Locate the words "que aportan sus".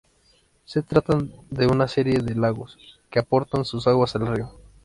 3.11-3.85